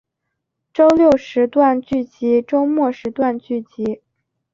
[0.73, 4.01] 周六时段剧集周末时段剧集